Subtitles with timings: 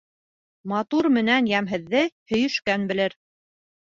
[0.71, 2.01] Матур менән йәмһеҙҙе
[2.33, 3.17] һөйөшкән белер.